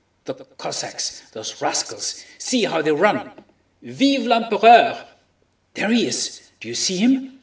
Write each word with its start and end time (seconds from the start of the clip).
The 0.25 0.33
Cossacks—those 0.57 1.61
rascals—see 1.61 2.63
how 2.63 2.81
they 2.81 2.91
run! 2.91 3.33
Vive 3.83 4.25
l'Empereur! 4.25 5.05
There 5.75 5.89
he 5.89 6.07
is, 6.07 6.41
do 6.59 6.67
you 6.69 6.73
see 6.73 6.97
him? 6.97 7.39